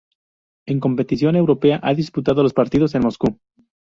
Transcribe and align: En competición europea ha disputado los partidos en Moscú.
En 0.65 0.79
competición 0.79 1.35
europea 1.35 1.79
ha 1.83 1.93
disputado 1.93 2.41
los 2.41 2.53
partidos 2.55 2.95
en 2.95 3.03
Moscú. 3.03 3.39